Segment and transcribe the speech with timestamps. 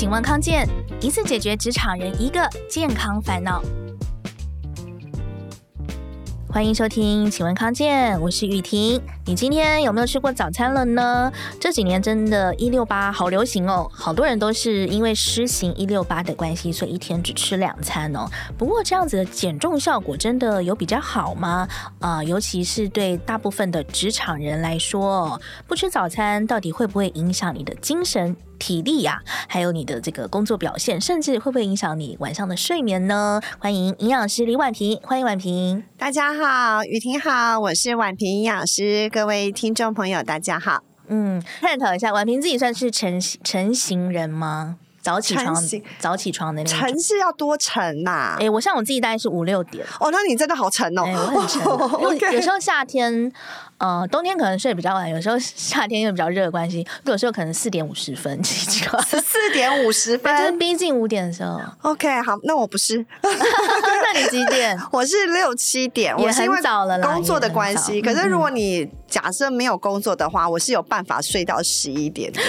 [0.00, 0.66] 请问康健，
[1.02, 3.62] 一次解决职场人一个健康烦恼。
[6.48, 8.98] 欢迎收听，请问康健，我是雨婷。
[9.30, 11.32] 你今天有没有吃过早餐了呢？
[11.60, 18.28] 这几年真的“一六八”好流行哦，好多人都是因为施行“一六八”的关系，所以一天只吃两餐哦。
[18.58, 21.68] 不过这样子的减重效果真的有比较好吗？
[22.00, 28.36] 啊、尤其是对大部分的职场人来说，不吃早餐到底会不会影响你的精神？
[28.58, 33.40] 体力呀、还有你的这个工作表现，甚至会不会影响你晚上的睡眠呢？
[33.58, 35.82] 欢迎营养师李婉萍，欢迎婉萍。
[35.96, 40.82] 大家好，雨婷好，我是婉萍营养师，各位听众朋友大家好。
[41.08, 44.78] 嗯，探讨一下，婉平自己算是成成型人吗？
[45.02, 45.56] 早起床，
[45.98, 46.78] 早起床的那种。
[46.78, 48.36] 晨是要多晨呐、啊？
[48.38, 49.84] 哎、欸，我像我自己大概是五六点。
[49.98, 51.02] 哦，那你真的好晨哦。
[51.04, 51.62] 哎、欸，我很晨。
[51.70, 52.32] Oh, okay.
[52.32, 53.32] 有时候夏天，
[53.78, 59.00] 呃，冬天可能睡比较晚，有时候夏天又比较热的关系，有时候可能四点五十分起床。
[59.04, 61.60] 四点五十分，就是逼近五点的时候。
[61.82, 63.04] OK，好，那我不是。
[63.22, 64.78] 那你几点？
[64.92, 66.18] 我是六七点。
[66.18, 67.06] 也很早了啦。
[67.12, 72.40] 工作的关系，可是如果你假设没有工作的话，我是有办法睡到十一点的。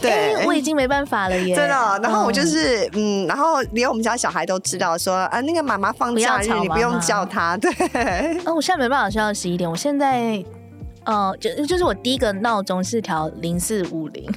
[0.00, 2.00] 对、欸，我已经没办法了耶，真的。
[2.02, 7.56] 然后我就是嗯，嗯，然后连我们家小孩都知道说啊，那个妈妈放假日你不用叫他。
[7.56, 7.70] 对，
[8.44, 10.44] 哦，我现在没办法睡到十一点，我现在。
[11.08, 14.30] 哦、呃，就就是我第一个闹钟是调零四五零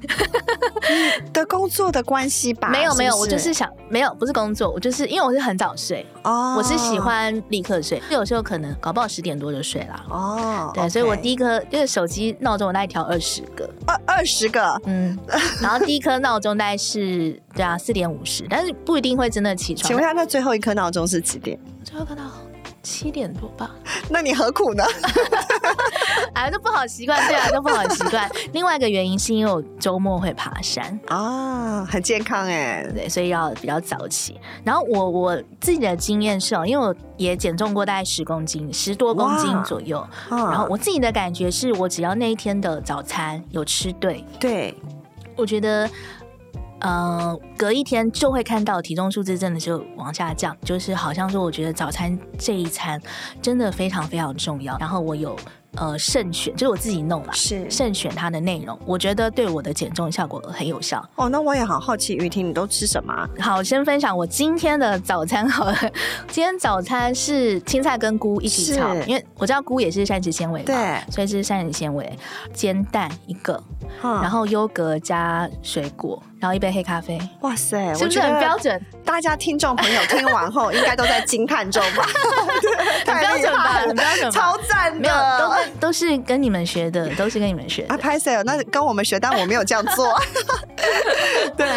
[1.33, 2.69] 的工作的关系吧？
[2.69, 10.72] 没有没有，我就是想没有，不是工作，我就是因为我是很早睡哦，我是喜欢立刻睡，有时候可能搞不好十点多就睡了哦。
[10.73, 15.17] 对所以我第一颗就是手机闹钟我大概调二十个，二二十个，嗯，
[15.61, 19.88] 然后第一颗闹钟大概是对啊四点五十，但是不一定会真的起床。
[19.88, 21.59] 请问一下，那最后一颗闹钟是几点？
[21.83, 22.23] 最后一颗闹
[22.84, 23.72] 七点多吧？
[24.10, 24.84] 那你何苦呢？
[26.34, 28.30] 哎，这不好习惯，对啊，这不好习惯。
[28.54, 34.39] 另外一个原因是因为我周末会爬山啊，很健康哎，对，所以要比较早起。
[34.64, 40.05] 然后我我自己的经验是哦，因为我也减重过大概十公斤，十多公斤左右。
[40.30, 44.76] 然后我自己的感觉是我只要那一天的早餐有吃对，对，
[45.36, 45.89] 我觉得。
[46.81, 52.99] 呃，隔一天就会看到体重数字真的就往下降，就是好像说，我觉得早餐这一餐
[53.42, 54.77] 真的非常非常重要。
[54.80, 55.36] 然后我有
[55.75, 61.08] 呃慎选，就是我自己弄了，是慎选它的内容，我觉得对我的减重效果很有效。
[61.17, 63.30] 哦，那我也好好奇，雨婷你都吃什么？
[63.39, 65.75] 好，先分享我今天的早餐好了。
[66.30, 72.11] 今天早餐是青菜跟菇一起炒，因为我知道菇也是膳食纤维，对，所以是膳食纤维。
[72.53, 73.63] 煎蛋一个，
[74.02, 76.21] 嗯、然后优格加水果。
[76.42, 78.84] 然后一杯黑咖啡，哇塞，是不是很标准？
[79.06, 82.04] 大家听众朋友听完后，应该都在惊叹中吧？
[83.06, 83.74] 很标准吧？
[83.74, 84.06] 很标？
[84.32, 87.94] 超赞的，没有，都都是跟你们学的，都是跟你们学的。
[87.94, 90.20] 啊，拍摄那跟我们学，但我没有这样做。
[91.55, 91.67] 对，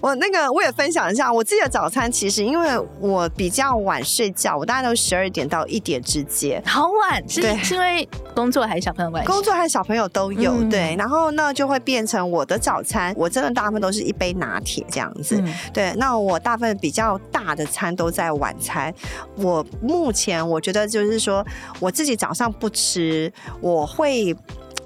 [0.00, 7.28] 我那个我也分享一下，我自己的早餐其实因为我比较晚睡觉，我大概都十二点到一点之间，好晚。
[7.28, 7.40] 是
[7.74, 9.28] 因为工作还是小朋友关系？
[9.28, 10.52] 工作还是小朋友都有。
[10.52, 14.04] 嗯、对，然后那就会变成我的早餐，我真的大部分都是。
[14.04, 15.90] 一杯拿铁这样子，嗯，对。
[15.96, 18.94] 那我大部分比较大的餐都在晚餐。
[19.36, 21.42] 我目前我觉得就是说，
[21.80, 23.32] 我自己早上不吃，
[23.62, 24.36] 我会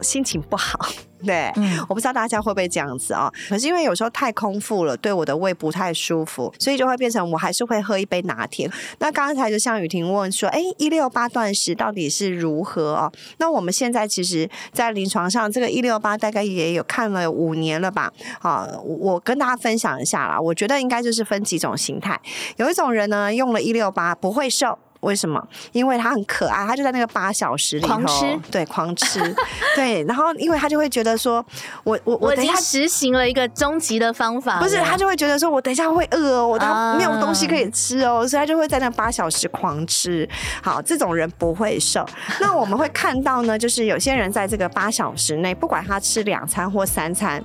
[0.00, 0.88] 心情不好。
[1.26, 3.32] 对、嗯，我不知道大家会不会这样子啊、哦？
[3.48, 8.70] 可是因为有时候太空腹了，对我的胃不太舒服，所以就会变成我还是会喝一杯拿铁。
[8.98, 13.12] 那刚才就像雨婷问说，哎，一六八断食到底是如何哦？
[13.38, 18.12] 那我们现在其实，在临床上，这个一六八大概也有看了五年了吧？
[18.40, 20.40] 啊，我跟大家分享一下啦。
[20.40, 22.20] 我觉得应该就是分几种形态，
[22.56, 24.78] 有一种人呢，用了一六八不会瘦。
[25.00, 25.40] 为什么？
[25.72, 29.20] 因为他很可爱，他就在那个八小时里头，狂吃，对，狂吃，
[29.76, 30.02] 对。
[30.04, 31.44] 然后，因为他就会觉得说，
[31.84, 40.28] 我我我等一下实行了一个终极的方法，不是他就会觉得说我等一下会饿哦，我他没有东西可以吃哦，所以他就会在那八小时狂吃。
[40.62, 42.04] 好，这种人不会瘦。
[42.40, 47.42] 那我们会看到呢，就是有些人在这个八小时内，不管他吃两餐或三餐。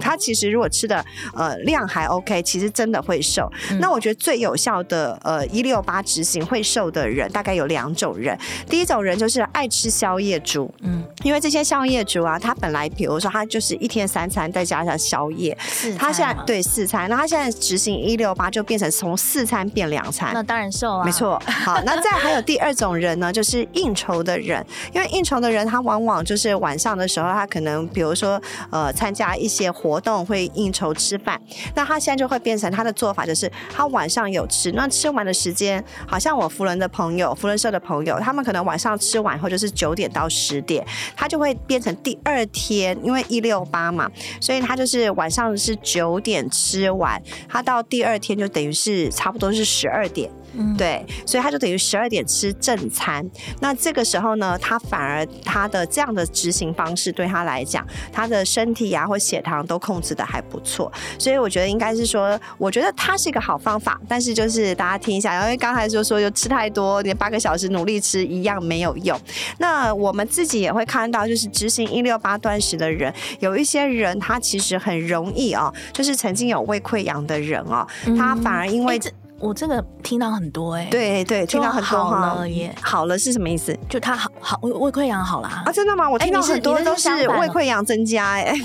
[0.00, 1.04] 他其实如果吃的
[1.34, 3.50] 呃量还 OK，其实真的会瘦。
[3.70, 8.36] 嗯、那我觉得最有效的呃一六八执行会瘦的人，大概有两种人。
[8.68, 15.56] 第一种人就是爱吃宵夜族，嗯，因为这些宵夜族啊，他本来比如说他就是一天三餐再加上宵夜，
[15.98, 21.40] 他现在对四餐，那他现在执行一六八就变成从四餐变两餐，那当然瘦啊，没错。
[21.46, 29.70] 好，那再还有第二种人呢，就是应酬的人，因为应酬的人他往往就是晚上的时候，他可能比如说呃参加一些。
[29.84, 31.38] 活动会应酬吃饭，
[31.74, 40.82] 那他现在就会变成他的做法就是他晚上有吃，那吃完的时间，好像我福伦的朋友、福伦社的朋友，他们可能晚上吃完后就是九点到十点，
[41.14, 44.10] 他就会变成第二天，因为一六八嘛，
[44.40, 50.30] 所以他就是晚上是九点吃完，他到第二天就等于是差不多是十二点。
[50.56, 53.24] 嗯，对，所以他就等于十二点吃正餐。
[53.60, 60.92] 那这个时候呢，他反而他的这样的执行方式对他来讲，他的身体啊或血糖都控制的还不错。
[61.18, 64.00] 所以我觉得应该是说，我觉得它是一个好方法。
[64.08, 69.18] 但是就是大家听一下，因为刚才就说又吃太多，你八个小时努力吃一样没有用。
[69.58, 77.86] 那我们自己也会看到，就是执行一六八断食的人，有一些人他其实很容易哦，就是曾经有胃溃疡的人哦，
[78.16, 79.10] 他反而因为这。
[79.44, 83.78] 我这个听到很多哎、欸，对对，听到很多好了耶，好了是什么意思？
[83.90, 85.70] 就他好好胃胃溃疡好了啊？
[85.70, 86.08] 真的吗？
[86.08, 88.40] 我听到很多都是胃溃疡增加哎、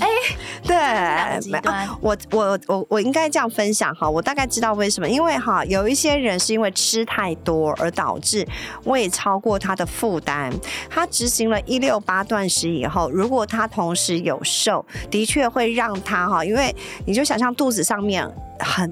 [0.66, 1.60] 哎，对，
[2.00, 8.46] 我我我我应该这样分享哈，我大概知道为什么，因为哈有一些人是因为吃太多而导致
[8.84, 10.50] 胃超过他的负担，
[10.88, 16.74] 他执行了一六八断食以后，如果他同时有瘦，的确会让他哈，因为
[17.04, 18.26] 你就想象肚子上面
[18.60, 18.90] 很。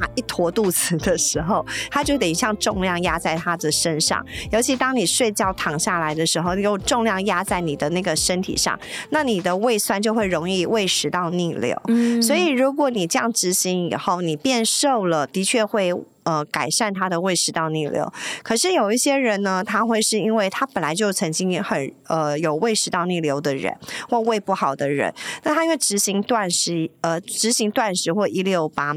[0.00, 4.24] 大一坨肚子的时候，它就等于像重量压在他的身上。
[4.50, 8.78] 尤其当你睡觉躺下来的时候，有重量压在你的那个身体上，
[9.10, 11.80] 那你的胃酸就会容易胃食道逆流。
[11.88, 15.92] 嗯，所以如果你这样执行以后，你变瘦了，的确会。
[16.24, 18.12] 呃，改善他的胃食道逆流。
[18.42, 23.76] 可是有一些人呢，他会是因为他本来就曾经很呃有胃食道逆流的人，
[24.08, 25.12] 或胃不好的人，
[25.44, 28.94] 那他因为执行断食，呃，执行断食或一六八，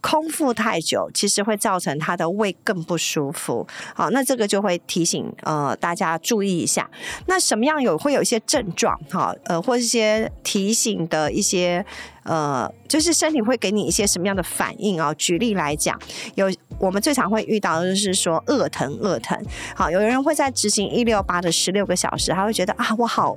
[0.00, 3.66] 空腹太久，其实会造成他的胃更不舒服。
[3.94, 6.90] 好，那这个就会提醒呃大家注意一下。
[7.26, 8.98] 那什么样有会有一些症状？
[9.10, 11.84] 哈，呃，或一些提醒的一些。
[12.26, 15.14] 呃，就是身体会给你一些什么样的反应啊？
[15.14, 15.98] 举例来讲，
[16.34, 19.40] 有我们最常会遇到的就是说饿疼饿疼。
[19.74, 23.36] 好，有人会在执行一六八的十六个小时，他会觉得啊，我好，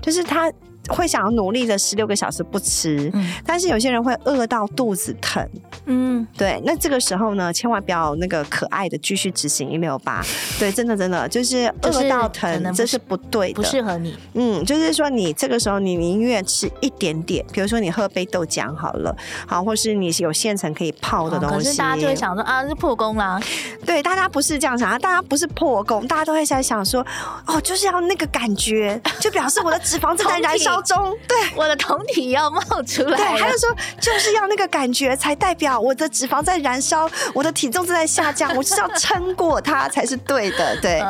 [0.00, 0.52] 就是他。
[0.88, 5.46] 会想要努力的十六个小时不吃，嗯，但是有些人会饿到肚子疼，
[5.86, 10.24] 嗯，对，那这个时候呢，千万不要那个可爱的继续执行一六八，
[10.58, 23.40] 对，真的真的就是饿到疼，这是不对的，不适合你，嗯，就是说你这个时候你宁愿吃一点点，比如说你喝杯豆浆好了，好，或是你有现成可以泡的东西，哦，可是大家就会想说啊，是破功啦，
[23.86, 27.06] 对，大家不是这样想啊，大家不是破功，大家都会在想说，
[27.46, 30.71] 哦，就是要那个感觉， 就表示我的脂肪正在燃烧。
[30.82, 33.68] 中对，我的酮体要冒出来，对，还有说
[34.00, 41.02] 就是要那个感觉，才代表我的脂肪在燃烧，我的体重正在下降，我是要撑过它才是对的， 对。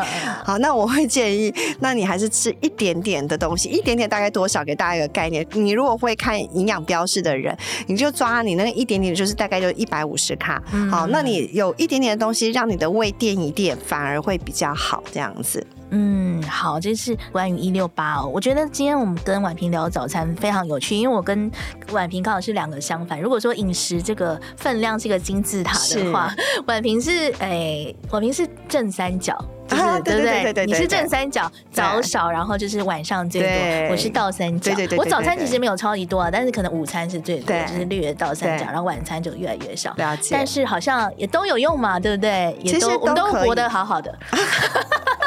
[0.44, 4.64] 好，那我会建议，那你还是吃一点点的东西，一点点大概多少？
[4.64, 7.56] 给大家一个概念，你如果会看营养标示的人，
[7.88, 10.62] 你就抓你那个一点点，就是大概就一百五十卡。
[10.90, 15.66] 好，那你有一点点的东西，让你的胃垫一垫，反而会比较好，这样子。
[15.94, 18.30] 嗯，好，这是关于一六八哦。
[18.32, 21.50] 我觉得今天我们跟婉平聊早餐非常有趣，因为我跟
[21.92, 23.20] 婉平刚好是两个相反。
[23.20, 26.34] 如果说饮食这个分量是一个金字塔的话，
[26.66, 29.36] 婉平是哎，婉平是正三角，
[29.68, 30.24] 就是、啊、对不对？
[30.24, 33.90] 对对对对对，你是正三角，早少，然后就是晚上最多。
[33.90, 39.92] 我是倒三角，对对对，对，我早餐其实没有超级多啊，但是可能午餐是最多，就是略倒三角，然后晚餐就越来越少。
[39.98, 42.56] 了解，但是好像也都有用嘛，对不对？
[42.62, 44.18] 也都，其实都我们都活得好好的。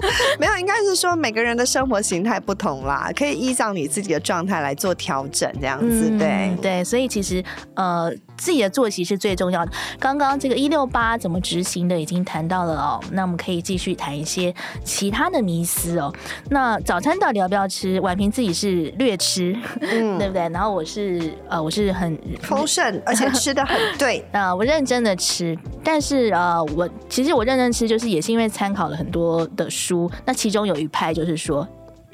[0.38, 7.42] 没有，应该是说每个人的生活形态不同啦，可以依照你自己的状态来做调整，这样子，对、嗯、对，所以其实
[7.74, 8.12] 呃。
[8.38, 9.72] 自己的作息是最重要的。
[9.98, 16.10] 刚刚这个一六八怎么执行的已经谈到了哦，那我们可以继续谈一些其他的迷思哦。
[16.48, 18.00] 那早餐到底要不要吃？
[18.00, 20.48] 婉平自己是略吃，嗯，对不对？
[20.50, 24.24] 然后我是呃，我是很丰盛，而且吃的很对。
[24.32, 30.10] 呃，我认真的吃，但是呃，我其实我认真吃，就是也是因为参考了很多的书。
[30.24, 31.66] 那其中有一派就是说。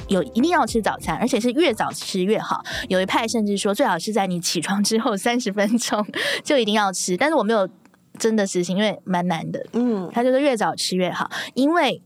[0.08, 2.62] 有一定要吃早餐，而且是越早吃越好。
[2.88, 6.06] 有一派甚至说，最好是在你起床之后三十分钟
[6.44, 7.16] 就一定要吃。
[7.16, 7.68] 但是我没有
[8.18, 9.64] 真的实行，因为蛮难的。
[9.72, 12.02] 嗯，他就是越早吃越好，因为。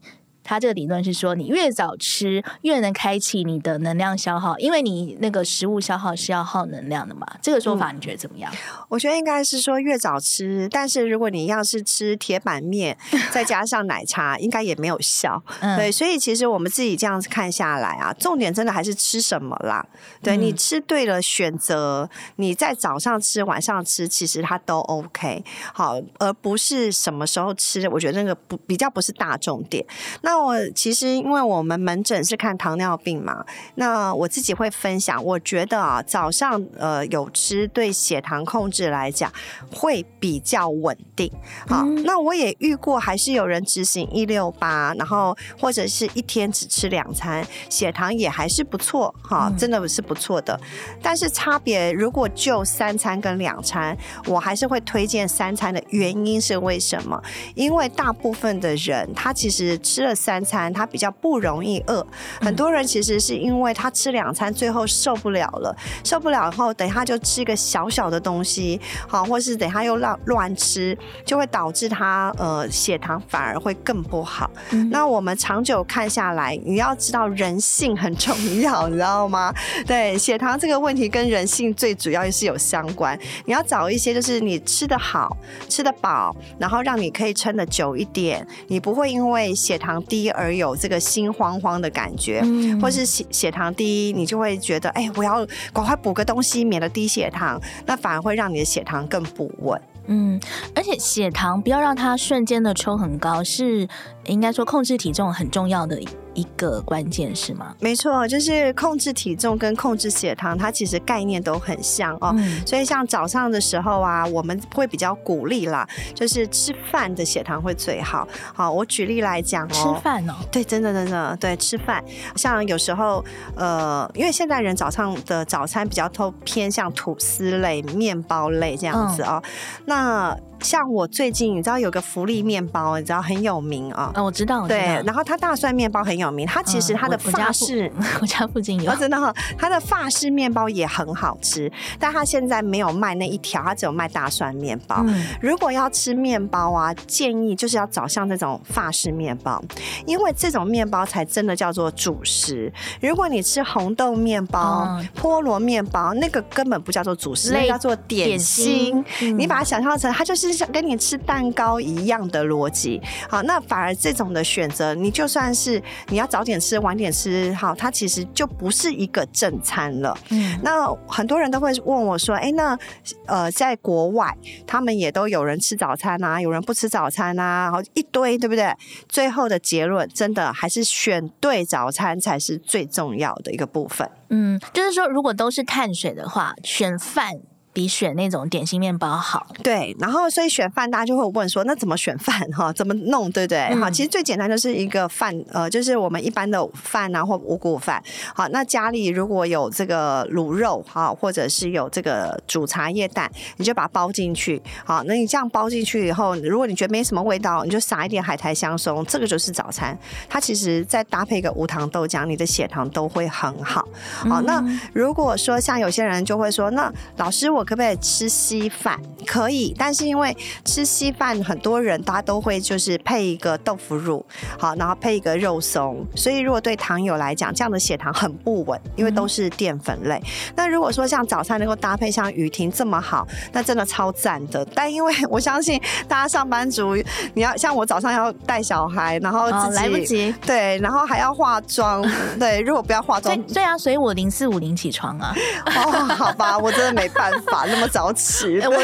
[0.49, 7.26] 他这个理论是说，你越早吃，越能开启你的能量消耗，因为你那个食物消耗是要耗能量的嘛。
[7.43, 8.50] 这个说法你觉得怎么样？
[8.50, 12.97] 嗯、我觉得应该是说越早吃，但是如果你要是吃铁板面，
[13.31, 15.43] 再加上奶茶，应该也没有效。
[15.61, 19.87] 嗯、对，所以其实我们自己这样子看下来啊，重点真的还是吃什么啦。
[20.23, 25.45] 对，你吃对了选择，你在早上吃、晚上吃，其实它都 OK。
[25.75, 29.85] 好，而不是什么时候吃，我觉得那个不比较不是大重点。
[30.23, 39.33] 那那我其实因为我们门诊是看糖尿病嘛，那我自己会分享，我觉得啊，早上呃有吃对血糖控制来讲
[39.68, 41.28] 会比较稳定。
[41.66, 50.54] 好，嗯、那我也遇过，还是有人执行一六八，然后或者是一天只吃两餐，血糖也还是不错，哈，真的是不错的。
[50.62, 57.21] 嗯、但是差别如果就三餐跟两餐，我还是会推荐三餐的原因是为什么？
[57.57, 62.06] 因为大部分的人他其实吃了三餐，他比较不容易饿。
[62.38, 70.94] 很多人其实是因为他吃两餐，最后受不了了，受不了后，等一下就吃一个小小的东西，好，或是等一下又乱乱吃，
[71.25, 74.50] 就会导致他呃血糖反而会更不好。
[74.73, 79.54] 嗯、那我们长久看下来，你要知道人性很重要， 你知道吗？
[79.87, 83.18] 对，血糖这个问题跟人性最主要是有相关。
[83.47, 85.35] 你要找一些就是你吃得好、
[85.70, 99.80] 吃得饱，然后让你可以撑得久一点，你不会因为血糖低而有这个心慌慌的感觉，嗯、或是血血糖低，你就会觉得哎，我要赶快补个东西，免得低血糖，那反而会让你的血糖更不稳。
[100.10, 100.40] 嗯，
[100.74, 103.86] 而且血糖不要让它瞬间的冲很高，是
[104.28, 106.00] 应该说控制体重很重要的
[106.35, 107.75] 一个关键，是吗？
[107.80, 112.32] 没错，就是控制体重跟控制血糖，它其实概念都很像哦。
[112.37, 118.28] 嗯、所以像早上的时候啊，我们会比较鼓励啦，就是吃饭的血糖会最好。
[118.54, 122.04] 好，我举例来讲哦，吃饭哦，对，真的真的对，吃饭。
[122.37, 123.25] 像有时候
[123.56, 129.50] 呃，因为现在人早上的早餐比较都偏向吐司类、面包类这样子哦，嗯、
[129.87, 130.38] 那。
[130.60, 134.12] 像我最近，你知道有个福利面包，你知道很有名啊？
[134.14, 134.66] 哦，我知道。
[134.66, 145.04] 对，然后它大蒜面包很有名，它其实它的法式，我家附近有， 真的哈，它的法式面包也很好吃，但它现在没有卖那一条，它只有卖大蒜面包。
[145.40, 149.62] 如果要吃面包啊，建议就是要找像这种法式面包，
[150.06, 152.72] 因为这种面包才真的叫做主食。
[153.00, 159.04] 如果你吃红豆面包、菠萝面包，那个根本不叫做主食，那叫做点心。
[159.36, 160.48] 你把它想象成，它就是。
[160.49, 170.17] 就像跟你吃蛋糕一样的逻辑，好，那反而这种的选择，你就算是你要早点吃、晚点吃，好，它其实就不是一个正餐了。
[170.31, 172.78] 嗯，那很多人都会问我说：“哎、欸，那
[173.26, 174.35] 呃，在国外
[174.67, 178.73] 他们也都有人吃早餐啊，有人不吃早餐啊，然后一堆，对不对？”
[179.07, 184.11] 最后的结论，真的还是选对早餐才是最重要的一个部分。
[184.31, 187.35] 嗯，就是说，如果都是碳水的话，选饭。
[187.78, 189.97] 比选那种点心面包好，对。
[190.00, 192.73] 然后所以选饭，大家就会问说，那怎么选饭 哈？
[192.73, 193.73] 怎么弄，对不对？
[193.76, 198.02] 好、嗯，其实最简单就是一个饭，呃，就是我们一般的饭啊，或五谷饭。
[198.35, 204.61] 好，那家里如果有这个卤肉哈，或者是有这个煮茶叶蛋，你就把它包进去。
[204.85, 209.97] 好，那你这样包进去以后，如果你觉得没什么味道，你就撒一点海苔香松，这个就是早餐。
[210.28, 213.87] 它其实再搭配一个无糖豆浆，你的血糖都会很好。
[214.28, 214.61] 好，那
[214.92, 217.67] 如果说像有些人就会说，那老师我。
[217.68, 218.98] 可不可以吃稀饭？
[219.26, 220.34] 可以，但是因为
[220.64, 224.25] 吃稀饭，很多人大家都会就是配一个豆腐乳，
[224.58, 230.14] 好，然后配一个肉松，所以如果对糖友来讲，这样的血糖很不稳，因为都是淀粉类。
[230.16, 234.66] 嗯、那如果说像早餐能够搭配像雨婷这么好，那真的超赞的。
[234.75, 236.96] 但因为我相信大家上班族，
[237.34, 242.02] 你要像我早上要带小孩，然后自己、哦、来不及，对，然后还要化妆，
[242.40, 245.34] 对，如果不要化妆，对啊，所以我零四五零起床啊。
[245.76, 247.57] 哦，好吧，我真的没办法。
[247.66, 248.76] 那么早起， 我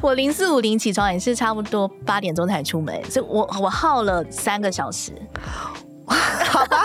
[0.10, 5.12] 我零四五零起床也是差不多八点钟才出门，所以我我耗了三个小时。
[6.10, 6.76] 好吧，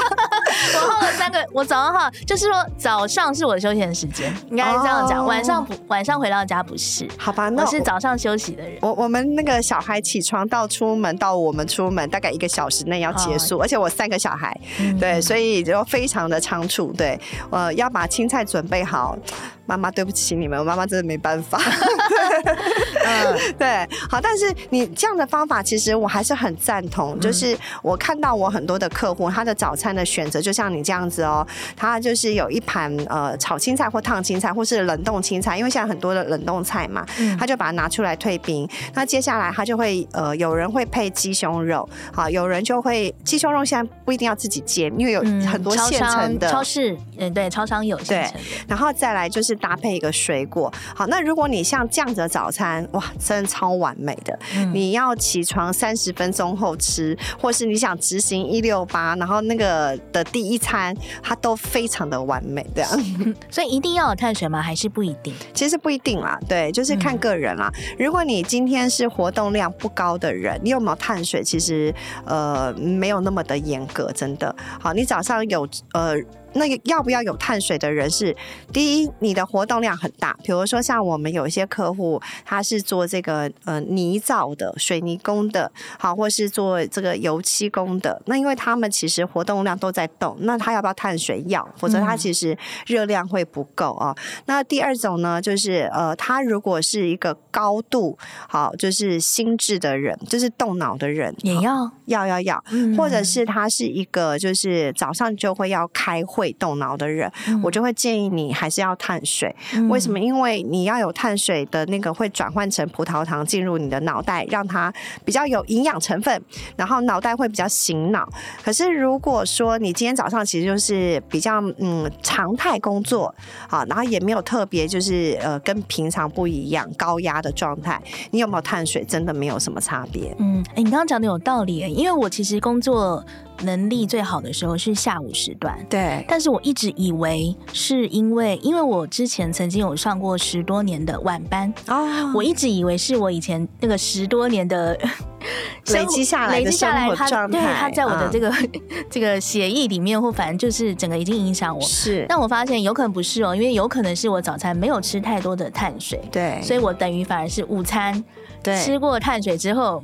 [0.76, 5.26] 我耗了三个，我早上耗，就是说早上是我的休闲时间，应该是这样讲。
[5.26, 7.08] 晚上不，晚上回到家不是。
[7.18, 8.78] 好吧，那我是早上休息的人。
[8.84, 14.56] 我我们那个小孩起床到出门到我们出门大概一个小时内要结束，而且我三个小孩，
[15.00, 16.94] 对，所以就非常的仓促。
[16.94, 17.20] 对，
[17.50, 19.18] 呃，要把青菜准备好。
[19.66, 21.60] 妈妈，对不起你们，我妈妈真的没办法。
[23.06, 27.20] 嗯， 对，好，但是你这样的方法，其实我还是很赞同。
[27.20, 31.46] 就是我看到我很多的客户，他的早餐的选择就像你这样子哦，
[31.76, 37.06] 他就是有一盘呃炒青菜或烫青菜，或是冷冻青菜，因为现在很多的冷冻菜嘛，
[37.40, 38.68] 他就把它拿出来退冰。
[38.94, 48.40] 那接下来他就会呃，有人会配鸡胸肉，好，有人就会鸡胸肉现在不一定要自己煎，因为有很多现成的，超市，嗯，对，超商有现成的。
[48.40, 49.55] 对，然后再来就是。
[49.56, 50.72] 是搭配一个水果。
[50.96, 54.38] 好，那如果你像这样子的早餐，哇，真的超完美的。
[54.56, 62.66] 嗯、你要起床三十分钟后吃，或是你想执行一六八，然后那个的第一餐，它都非常的完美。
[62.76, 62.90] 这样，
[63.50, 64.62] 所以一定要有碳水吗？
[64.62, 65.34] 还是不一定？
[65.54, 67.72] 其实不一定啦，对，就是看个人啦。
[67.74, 71.44] 嗯、如果你今天是活动量不高的人，你有没有碳水？
[71.44, 71.94] 其实
[72.26, 74.54] 呃没有那么的严格，真的。
[74.80, 76.16] 好，你早上有呃。
[76.56, 78.36] 那个要不要有碳水的人是
[78.74, 88.22] 第一，你的活动量很大，比如说像我们有一些客户，他是做这个呃泥造的、水泥工的，好，或是做这个油漆工的。
[88.26, 91.44] 那因为他们其实活动量都在动，那他要不要碳水？
[91.48, 92.58] 要，否则他其实
[92.88, 94.16] 热量会不够啊。
[94.18, 106.45] 嗯、那第二种呢，就是呃，他如果是一个高度好，就是心智的人，就是动脑的人，也要要要要，嗯、或者是他是一个就是早上就会要开会。
[106.46, 109.54] 会动脑的人，嗯、我就会建议你还是要碳水。
[109.74, 110.20] 嗯、为什么？
[110.20, 116.42] 因为你要有碳水的那个会转换成葡萄糖进入你的脑袋，让它比较有营养成分，
[116.76, 118.28] 然后脑袋会比较醒脑。
[118.64, 123.34] 可是如果说你今天早上其实就是比较嗯常态工作
[123.70, 128.00] 啊，然后也没有特别就是呃跟平常不一样高压的状态，
[128.32, 130.36] 你有没有碳水真的没有什么差别。
[130.40, 133.24] 嗯，哎，你刚刚讲的有道理，因为我其实工作。
[133.62, 136.26] 能力最好的时候是下午时段，对。
[136.28, 141.74] 但是我一直以为是因为，因为我之前曾经有上过十多年的晚班。
[141.88, 144.98] 哦，我一直以为是我以前那个十多年的
[145.94, 148.72] 累积下来的生活状态，累积下来，他对他在我的这个、嗯、
[149.10, 151.82] 这个协议里面，或反正就是整个已经影响我。
[151.82, 158.24] 是，但我发现有可能不是哦，因为有可能是我早餐没有吃太多的碳水，对，所以我等于反而是午餐
[158.62, 158.76] 对。
[158.84, 160.04] 吃过碳水之后。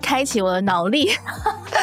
[0.00, 1.10] 开启我的脑力，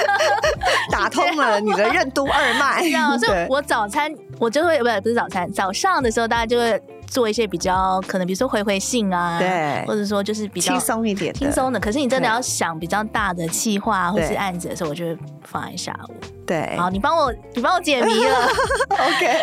[0.91, 2.81] 打通了你的任督二脉。
[3.19, 11.79] 所以我早餐我就会不是不是早餐，早上的时候大家就会做一些比较可能，比如说回回信啊，对，或者说就是比较轻松一点轻松的。
[11.79, 16.37] 可是你真的要想比较大的计划或是案子的时候，我就会放在下午。
[16.48, 18.48] 对，好，你帮我，你帮我解谜了。
[18.89, 19.38] OK，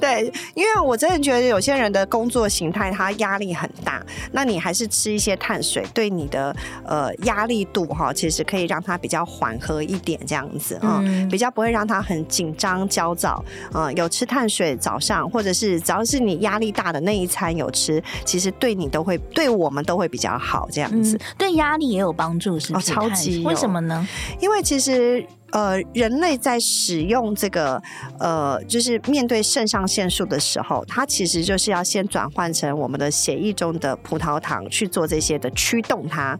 [0.00, 13.44] 对，因为我真的觉得有些人的工作形态他压力很大，那你还是吃一些碳水，对你的呃压力度哈，其实可以让他比较缓和一点，这样子啊，嗯、比较不会让他很紧张焦躁。
[13.74, 21.18] 嗯，有吃碳水早上，或者是只要是你压力大的那一餐有吃，其实对你都会，对我们都会比较好，这样子。
[21.18, 22.92] 嗯、对压力也有帮助，是不是？
[22.92, 23.42] 哦、超级。
[23.44, 24.08] 为什么呢？
[24.40, 25.22] 因为其实。
[25.52, 27.80] 呃，人类在使用这个
[28.18, 36.36] 呃，就是面对肾上腺素的时候，它其实就是要先转换成我们的血液中的葡萄糖去做这些的驱动它。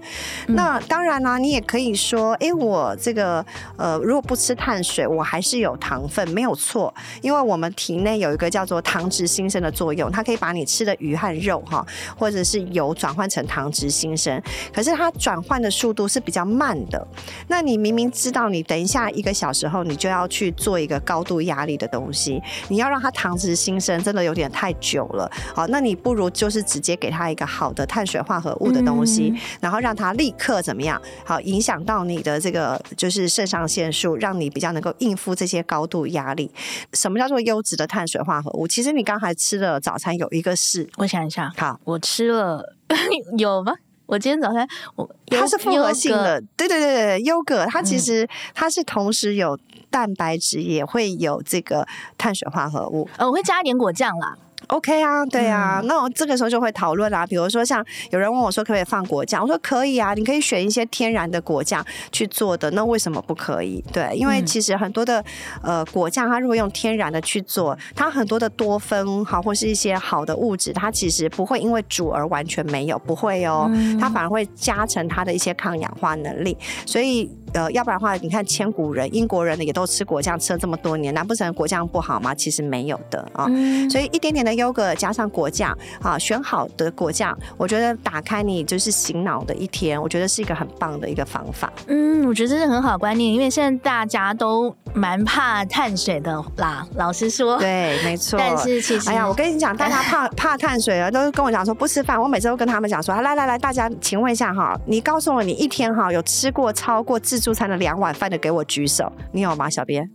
[0.49, 3.45] 嗯、那当然啦，你也可以说，哎，我这个
[3.77, 6.93] 呃，如果不吃碳水，我还是有糖分，没有错，
[7.23, 11.87] 因为我们体内有一个叫做糖质新生的作用，它可以把你吃的鱼和肉哈，
[12.19, 14.43] 或者是油转换成糖质新生，
[14.75, 17.07] 可是它转换的速度是比较慢的。
[17.47, 18.96] 那你明明知道，你等一下。
[18.97, 25.31] 下一个小时后，你就要去做一个高度压力的东西，你要让他糖质新生，真的有点太久了。
[25.55, 30.99] 好，那你不如就是直接给他一个好的碳水化合物的东西，嗯、然后让他立刻怎么样？
[31.27, 36.51] 好，影响到你的这个就是肾上腺素，让你比较能够应付这些高度压力。
[36.95, 38.67] 什么叫做优质的碳水化合物？
[38.67, 42.75] 其实你刚才吃的早餐有一个是，我想一下，好，我吃了
[43.37, 43.75] 有吗？
[44.07, 49.59] 我今天早餐我它是复合性的，对对对对，优格它其实它是同时有
[49.91, 53.09] 蛋白质，也会有这个碳水化合物。
[53.17, 54.37] 呃，我会加一点果酱啦。
[54.69, 57.27] OK 啊，对啊，嗯、那我这个时候就会讨论啦。
[57.27, 59.41] 比如说，像有人问我说，可不可以放果酱？
[59.43, 62.71] 我说可以啊，你可以选一些天然的果酱去做的。
[62.73, 63.85] 那为什么不可以？
[63.93, 65.25] 对，因为其实很多的
[65.63, 76.57] 呃果酱，它如果用天然的去做，它很多的多酚好或是一些好的物质，它其实不会因为煮而完全没有，不会哦，它反而会加成它的一些抗氧化能力。
[76.85, 77.31] 所以。
[77.57, 82.35] 呃，要不然的话，你看千古人，英国人呢也都吃果酱吃了这么多年，难不成果酱不好吗？
[82.35, 83.47] 其实没有的啊。
[83.49, 91.73] 嗯、所以一点点的优格加上果酱啊，选好的果酱，我觉得打开你就是醒脑的一天，我觉得是一个很棒的一个方法。
[91.87, 96.87] 嗯，我觉得这是很好的观念，因为现在大家都蛮怕碳水的啦。
[96.97, 98.39] 老实说，对，没 错。
[98.39, 102.21] 但是其实，哎呀，我跟你讲，大家怕 怕碳水啊，都跟我讲说不吃饭。
[102.21, 110.11] 我每次都跟他们讲说，来来来，大家请问一下哈，你告诉我你一天哈有吃过超过自出餐的两碗饭的给我举手，你有吗，小编？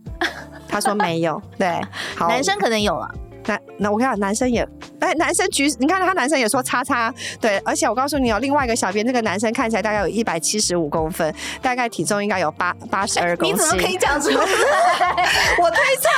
[0.68, 1.40] 他说没有。
[1.56, 1.80] 对，
[2.14, 3.10] 好， 男生可能有了。
[3.46, 4.66] 那那我看男生也，
[5.00, 7.12] 哎，男生举，你看他男生也说叉叉。
[7.40, 13.54] 对，而且我告诉你哦另外一个小编，那个男生看起来大概有一百七十五公分，大概体重应该有八八十二公斤。
[13.54, 14.36] 你怎么可以讲出来？
[15.58, 16.08] 我推测，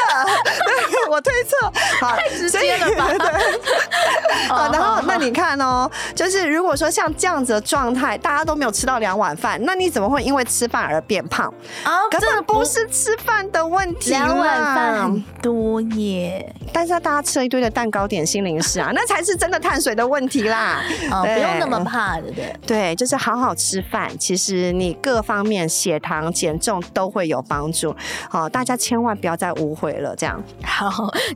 [1.11, 3.09] 我推测，好，太直接了吧？
[4.49, 11.53] 好，然后那你看哦，就是如果说像这样子的状态，大家都没有吃到两碗饭，那你怎么会因为吃饭而变胖
[11.85, 12.09] 啊？
[12.11, 16.55] 根本不是吃饭的问题，两碗饭很多耶。
[16.73, 20.83] 但是大家吃了一堆的蛋糕、点心、零食啊， 那才是真的碳水的问题啦。
[21.11, 22.57] 哦，不用那么怕，对不对？
[22.67, 27.95] 对，就是好好吃饭，其实你各方面血糖减重都会有帮助。
[28.29, 30.43] 好，大家千万不要再误会了，这样。
[30.63, 30.91] 好，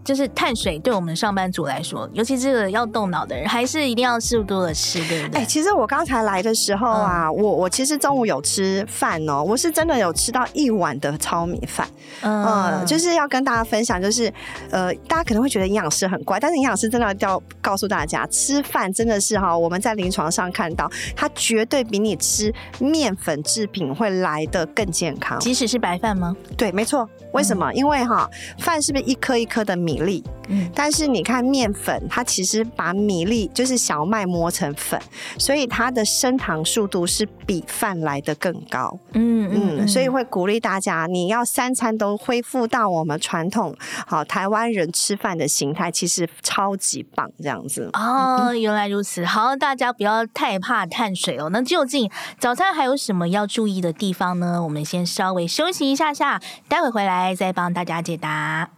[0.04, 5.38] 就是碳水对我们上班族来说，尤其这个要动脑的人，还是一定要适度的吃，对不对？
[5.38, 11.86] 哎、欸，其实我刚才来的时候啊，嗯、我我其实中午有吃饭哦，我是真的有吃到一碗的糙米饭。
[12.22, 14.32] 嗯、呃，就是要跟大家分享，就是
[14.70, 25.38] 呃，大家可能会觉得营养师很乖，但是营养师真的要告诉大家，吃饭真的是哈，我们在临床上看到，它绝对比你吃面粉制品会来得更健康。
[25.38, 26.34] 即使是白饭吗？
[26.56, 27.08] 对，没错。
[27.34, 27.70] 为什么？
[27.70, 28.28] 嗯、因为哈，
[28.58, 30.24] 饭是不是一颗一颗的米粒？
[30.50, 34.98] 嗯，但是你看面粉，它其实把米粒就是小麦磨成粉，
[35.38, 38.98] 所以它的升糖速度是比饭来得更高。
[39.12, 43.76] 嗯嗯，嗯，所以会鼓励大家，你要三餐都恢复到我们传统
[44.06, 47.90] 好台湾人吃饭的形态，其实超级棒这样子。
[47.94, 49.24] 哦，原来如此。
[49.24, 51.48] 好，大家不要太怕碳水哦。
[51.50, 54.62] 那究竟早餐还有什么要注意的地方呢？
[54.62, 58.70] 我们先稍微休息一下下，待会回来再帮大家解答。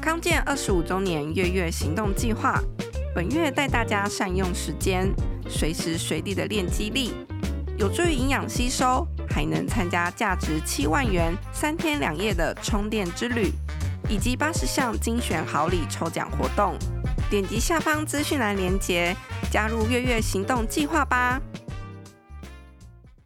[0.00, 2.60] 康健二十五周年月月行动计划，
[3.14, 5.12] 本月带大家善用时间，
[5.48, 7.12] 随时随地的练肌力，
[7.76, 13.52] 有助于营养吸收，还能参加价值七万元三天两夜的充电之旅，
[14.08, 16.76] 以及八十项精选好礼抽奖活动。
[17.30, 19.16] 点击下方资讯栏连接，
[19.50, 21.40] 加入月月行动计划吧。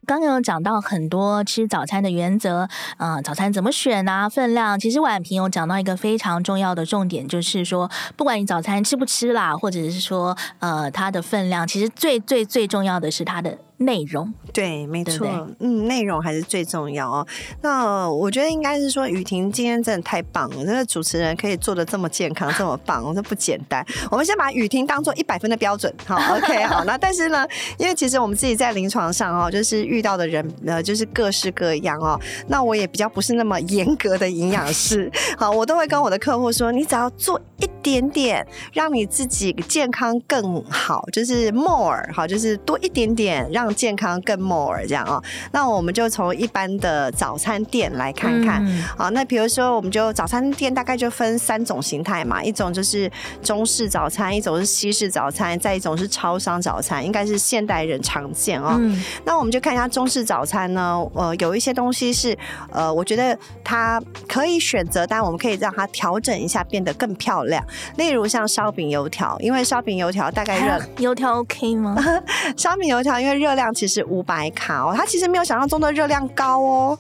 [0.06, 4.28] 刚刚有讲到很多吃早餐的原则，呃，早餐怎么选啊？
[4.28, 13.58] 分量，其实婉萍有讲到一个非常重要的重点，就是说，不管你早餐吃不吃啦，或者是说，呃，它的分量，其实最最最重要的是它的。
[13.78, 17.26] 内容对，没错，对对嗯，内容还是最重要哦。
[17.60, 23.84] 那我觉得应该是说，雨婷今天真的太棒了，这个主持人可以做的这么健康，这么棒，这不简单。
[24.10, 26.84] 我们先把雨婷当做一百分的标准，好， OK，好。
[26.84, 27.46] 那但是呢，
[27.78, 32.18] 因为其实我们自己在临床上哦，就是遇到的人呃，就是各式各样哦。
[32.48, 43.65] 那我也比较不是那么严格的营养师， 好，我都会跟我的客户说，你只要做一点点，让你自己健康更好，就是 more，好，就是多一点点让。
[43.74, 48.64] 健康更 more 这样哦，那我们就从一般的早餐店来看看。
[48.96, 53.10] 好，那比如说，我们就早餐店大概就分三种形态嘛，一种就是
[53.42, 58.80] 中式早餐，一种是西式早餐，再一种是超商早餐，应该是现代人常见哦。
[59.24, 62.36] 那我们就看一下中式早餐呢，呃，有一些东西是
[62.70, 67.64] 呃，我觉得它可以选择，但我们可以让它调整一下，变得更漂亮。
[67.96, 71.96] 例如像烧饼油条，因为烧饼油条大概热油条 OK 吗？
[72.56, 76.96] 烧饼油条因为热量其实五百卡哦，它其实没有想象中的热量高哦。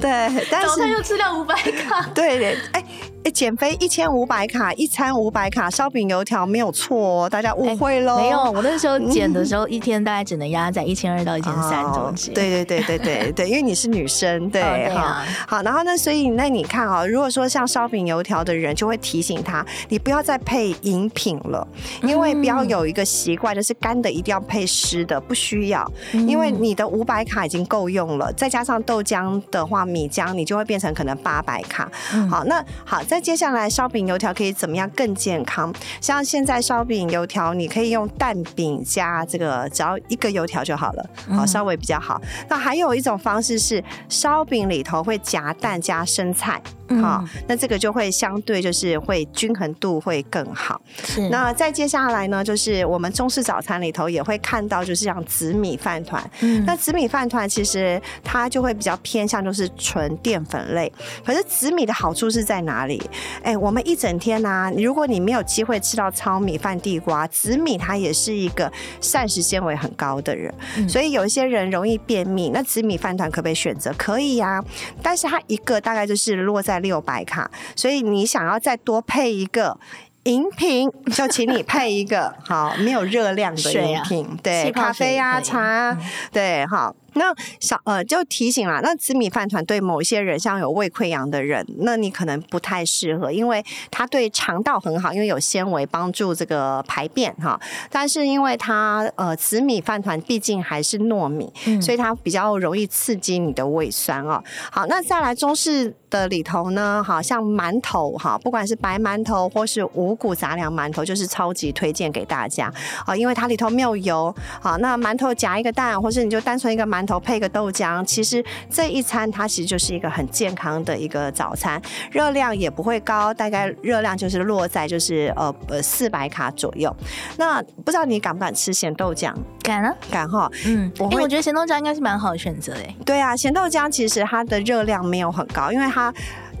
[0.00, 0.10] 对，
[0.50, 2.08] 但是早餐又吃掉五百卡。
[2.14, 2.84] 对 对，哎。
[3.24, 8.18] 哎，减肥一千五百卡，一餐五百卡，烧饼油条没有错哦，大家误会喽。
[8.18, 12.34] 没有，我那时候减的时候，一天大概只能压在一千二到一千三中间。
[12.34, 15.24] 对对对对对 对，因为你是女生，对哈。
[15.48, 21.66] 好，然后呢，所以那你看啊，如果说像烧饼油条的人，就会提醒他，你不要再配饮品了，
[22.02, 31.90] 因为不要有一个习惯，就是干的一定要配湿的，不需要，因为你的五百卡已经够用了，再加上豆浆的话，米浆你就会变成可能八百卡。
[32.30, 33.02] 好，那好。
[33.04, 35.72] 再接下来烧饼油条可以怎么样更健康？
[36.00, 42.20] 像现在烧饼油条，你可以用蛋饼加这个，只要一个油条就好了，好，稍微比较好。
[42.48, 46.60] 那还有一种方式是烧饼里头会夹蛋加生菜。
[47.00, 50.80] 好，嗯、那这个就会相对就是会均衡度会更好。
[51.02, 56.22] 是，那再接下来呢，就是我们中式早餐里头也会看到，就是像紫米饭团。
[56.40, 60.92] 嗯，那紫米饭团其实它就会比较偏向就是纯淀粉类。
[61.24, 63.02] 可是紫米的好处是在哪里？
[63.42, 68.70] 哎、欸，我们一整天呢、啊，如果你没有机会吃到糙米饭、地瓜，紫米它也是一个
[69.00, 70.52] 膳食纤维很高的人。
[70.76, 73.90] 嗯、所以有一些人容易便秘，那紫米饭团可不可以选择？
[73.96, 74.64] 可以呀、啊，
[75.02, 76.73] 但是它一个大概就是落在。
[76.80, 79.78] 六百卡，所以你想要再多配一个
[80.24, 85.96] 饮品，就请你配一个 好没有热量的饮品，啊、对，咖啡啊、茶
[86.32, 86.94] 对，好。
[87.14, 97.60] 那小呃就提醒啦，那紫米饭团对某些人，像有胃溃疡的人，那你可能不太适合，因为它对肠道很好，因为有纤维帮助这个排便哈。
[97.90, 104.42] 但是因为它呃紫米饭团毕竟还是糯米，嗯、所以它比较容易刺激你的胃酸哦。
[104.70, 112.72] 好，那再来中式的里头呢，好像馒头哈，不管是白馒头或是五谷杂粮馒头，就是超级推荐给大家
[113.06, 114.34] 啊，因为它里头没有油。
[114.60, 126.94] 好，那馒头夹一个蛋，或是你就单纯一个馒头配个豆浆，其实这一餐它其实就是一个很健康的一个早餐，热量也不会高，大概热量就是落在就是呃呃四百卡左右。
[127.36, 129.34] 那不知道你敢不敢吃咸豆浆？
[129.62, 130.50] 敢啊，敢哈。
[130.66, 132.96] 嗯，我会、欸、我觉得咸豆浆应该是蛮好的选择诶。
[133.04, 136.12] 对啊，咸豆浆其实它的热量没有很高，因为它。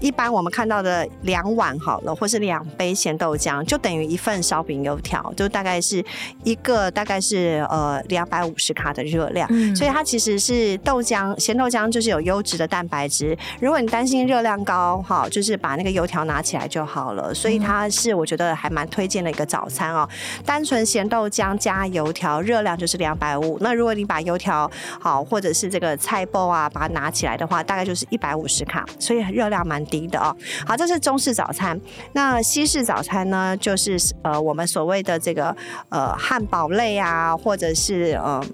[0.04, 6.04] 一般我们看到的两碗好了，或是两杯咸豆浆，就等于一份烧饼油条，就大概是
[6.42, 9.48] 一个大概是呃两百五十卡的热量。
[9.50, 13.34] 嗯，所以它其实是豆浆，咸豆浆就是有优质的蛋白质。
[13.62, 17.32] 如果你担心热量高，哈，就是把那个油条拿起来就好了。
[17.32, 20.06] 所以它是我觉得还蛮推荐的一个早餐哦。
[20.44, 23.56] 单纯咸豆浆加油条，热量就是两百五。
[23.62, 31.80] 那如果你把油条好，或者是这个菜包啊，把它拿起来的话，大概就是一百五十卡，所以热量蛮低的哦，好，这是中式早餐。
[32.12, 35.56] 那西式早餐呢，就是呃，我们所谓的这个
[35.88, 38.44] 呃汉堡类啊，或者是呃。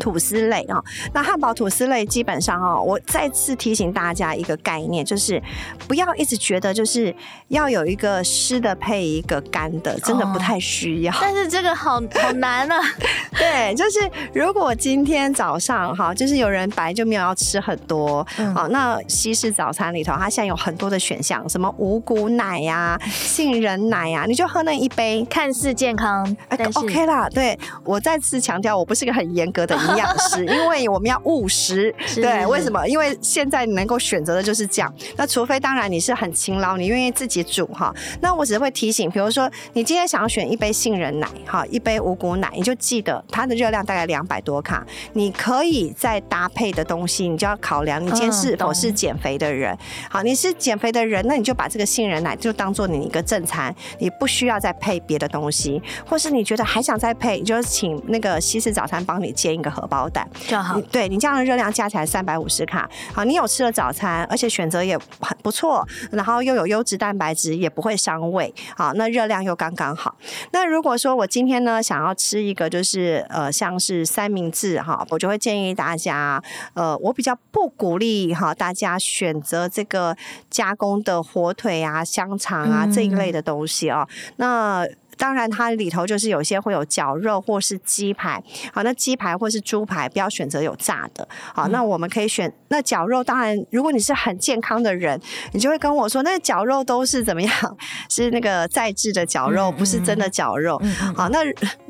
[0.00, 0.82] 吐司类啊，
[1.12, 5.40] 那汉堡吐司类基本上哦，我再次提醒大家一个概念，就是
[5.86, 7.14] 不要一直觉得就是
[7.48, 11.12] 要有一个湿的配一个干的，真的不太需要。
[11.12, 12.80] 哦、但是这个好 好难啊。
[13.38, 14.00] 对，就是
[14.32, 27.28] 如果今天早上哈，就是有人本来就没有要吃很多，好、嗯，那西式早餐里头，它现在有很多的选项，什么五谷奶呀、啊、杏仁奶呀、啊，你就喝那一杯，看似健康，哎，OK 啦。
[27.28, 29.76] 对，我再次强调，我不是个很严格的。
[29.89, 32.86] 营养师， 因为我们要务实，对，为什么？
[32.86, 34.92] 因为现在你能够选择的就是这样。
[35.16, 37.94] 那除非当然你是很勤劳，你愿意自己煮哈。
[38.20, 44.86] 那我只会提醒，比如说你今天想要选一杯杏仁奶哈，一杯五谷奶，你就记得它的热量大概两百多卡。
[45.12, 49.76] 你可以再搭配的东西，你就要考量你今天是否是减肥的人。
[50.08, 70.16] 好，你是减肥的人，那你就把这个杏仁奶就当做你一个正餐，你不需要再配别的东西，或是你觉得还想再配，你就请那个西式早餐帮你煎一个荷包蛋就好，你对你这样的热量加起来三百五十卡，好，你有吃了早餐，而且选择也很不错，然后又有优质蛋白质，也不会伤胃，好，那热量又刚刚好。
[70.52, 76.42] 那如果说我今天呢想要吃一个就是呃像是三明治哈，我就会建议大家，
[76.74, 80.16] 呃，我比较不鼓励哈大家选择这个
[80.50, 84.06] 加工的火腿啊、香肠啊这一类的东西哦，
[84.36, 84.86] 那。
[85.20, 93.22] 当然，它里头就是有些会有绞肉或是鸡排，好，那鸡排或是猪排不要选择有炸的，好，那我们可以选那绞肉。
[93.22, 95.20] 当然，如果你是很健康的人，
[95.52, 97.52] 你就会跟我说，那绞肉都是怎么样？
[98.08, 100.80] 是那个再制的绞肉，不是真的绞肉。
[101.14, 101.40] 好，那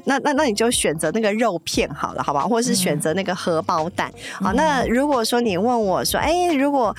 [0.04, 2.42] 那那那你就选择那个肉片好了，好吧？
[2.42, 4.10] 或者是选择那个荷包蛋。
[4.40, 6.94] 好，那如果说你问我说，哎，如果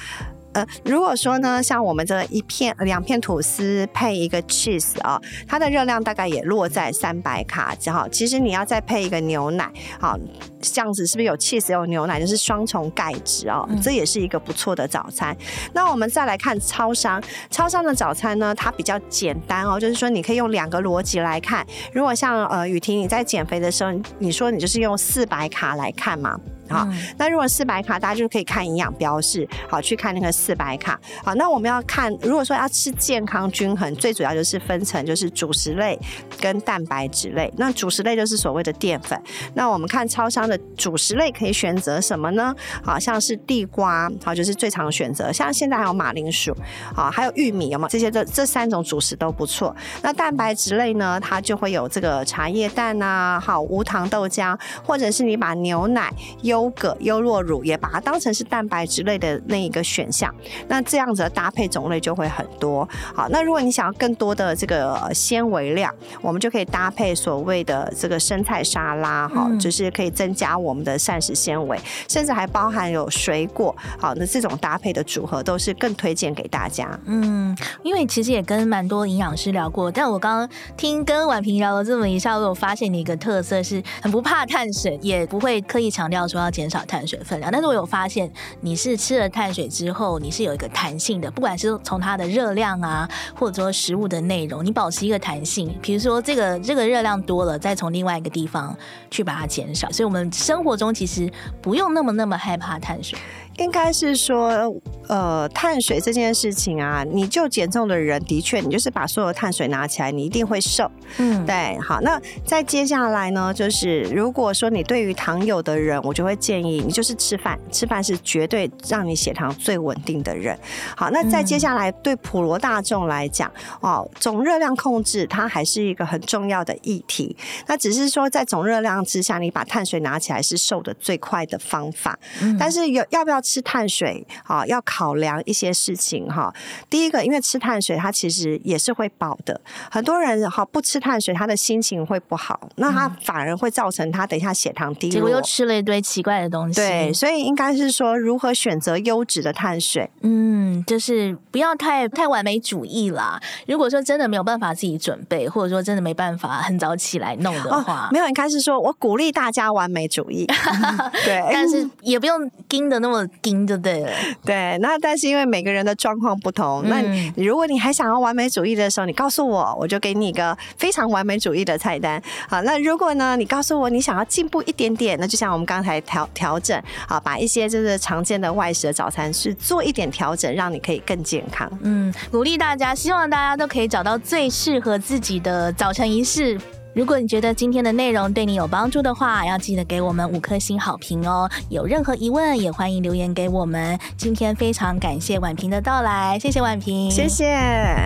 [0.54, 8.08] 呃，如果说呢，像我们这一片两片吐司配一个 cheese 啊，它的热量大概也落在三百卡，哈。
[8.12, 10.18] 其实你要再配一个牛奶，好，
[10.60, 15.36] 这样子是不是有 cheese 有牛奶，就是双重钙质哦，这也是一个不错的早餐。
[15.74, 21.66] 那我们再来看超商，超商的早餐呢，它比较简单哦，就是说你可以用两个逻辑来看。
[21.94, 26.38] 如果像呃雨婷你在减肥的时候，你说你就是用四百卡来看嘛。
[26.72, 31.00] 好，那如果四百卡，大家就可以看营养标示，好，去看那个四百卡。
[31.24, 36.00] 好，那我们要看，如果说要吃健康均衡，最主要就是分成就是主食类
[36.40, 37.52] 跟蛋白质类。
[37.58, 39.22] 那主食类就是所谓的淀粉。
[39.54, 42.56] 那我们看超商的主食类可以选择什么呢？
[42.84, 45.32] 好像是地瓜，好，就是最常选择。
[45.32, 46.56] 像现在还有马铃薯，
[46.96, 47.90] 好，还有玉米，有没有？
[47.90, 49.76] 这些这这三种主食都不错。
[50.02, 56.12] 那蛋白质类呢，它就会有这个茶叶蛋啊，好，无糖豆浆，或者是你把牛奶
[56.44, 60.34] 优优格、优酪乳也把它当成是蛋白质类的那一个选项，
[60.67, 62.88] 那这样子的搭配种类就会很多。
[63.15, 73.76] 好，那如果你想要更多的这个纤维量，我们就可以搭配所谓的这个生菜沙拉，哈、嗯，就是可以增加我们的膳食纤维，甚至还包含有水果。
[73.97, 76.88] 好，那这种搭配的组合都是更推荐给大家。
[77.06, 86.51] 嗯，因为其实也跟蛮多营养师聊过，但我刚刚听跟婉平聊了这么一下，我有发现你一个特色是很不怕碳水，也不会刻意强调说要。
[86.52, 95.74] 减少碳水分量，但是我有发现你是吃了碳水之后，你是有一个弹性的，不管是从它的热量啊，或者说食物的内容，你保持一个弹性。
[95.82, 98.76] 比如说这个这个热量多了，再从另外一个地方
[99.10, 103.18] 去把它减少，所以我们生活中其实不用那么那么害怕碳水。
[103.62, 104.74] 应该是说，
[105.08, 110.89] 呃，碳水这件事情啊，你就减重的人，的确，你就是把所有碳水拿起来，你一定会瘦。
[111.17, 111.78] 嗯，对。
[111.80, 120.58] 好，那再接下来呢，就是如果说你对于糖友的人，我就会建议你就是吃饭，吃饭是绝对让你血糖最稳定的人。
[120.95, 127.36] 好，那再接下来对普罗大众来讲，哦，总热量控制它还是一个很重要的议题。
[127.67, 132.17] 那只是说在总热量之下，你把碳水拿起来是瘦的最快的方法。
[132.41, 134.24] 嗯，但是有要不要吃碳水？
[134.44, 136.54] 啊，要考量一些事情哈。
[136.92, 139.60] 第一个，因为吃碳水它其实也是会饱的。
[139.90, 145.14] 很多人哈不吃碳水，他的心情会不好，那他反而会造成他等一下血糖低落。
[145.14, 146.76] 结果又吃了一堆奇怪的东西。
[146.76, 150.08] 对，所以应该是说如何选择优质的碳水。
[150.22, 153.42] 嗯，就是不要太太完美主义啦。
[153.68, 160.46] 如果说真的没有办法自己准备，或者说真的没办法很早起来弄的话，哦、没有，应该是说我鼓励大家完美主义。
[161.26, 164.10] 对，但是也不用盯的那么盯，就对了。
[164.45, 172.21] 对，那但是因为每个人的状况不同，嗯、那你如果你还想要完美主义的时候，你告诉我，我就给你一个非常完美主义的菜单。
[172.47, 181.71] 好，那如果呢，你告诉我你想要进步一点点，那就像我们刚才调调整，啊，把一些就是常见的外食的早餐是做一点调整，让你可以更健康。
[181.82, 186.60] 嗯，鼓励大家，希望大家都可以找到最适合自己的早晨仪式。
[186.93, 191.49] 如果你觉得今天的内容对你有帮助的话，要记得给我们五颗星好评哦。
[191.69, 193.97] 有任何疑问也欢迎留言给我们。
[194.17, 197.56] 今天非常感谢婉平的到来，谢谢婉平，谢谢。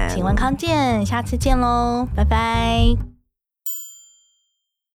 [0.10, 3.15] 请问康健，下次见喽，拜拜。